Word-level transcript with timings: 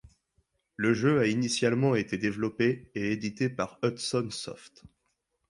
Le 0.77 0.95
jeu 0.95 1.19
a 1.19 1.27
initialement 1.27 1.93
été 1.93 2.17
développé 2.17 2.89
et 2.95 3.11
édité 3.11 3.49
par 3.49 3.77
Hudson 3.83 4.29
Soft. 4.31 4.81